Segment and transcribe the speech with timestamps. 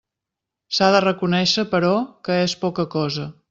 [0.77, 1.93] S'ha de reconéixer, però,
[2.29, 3.33] que és poca cosa.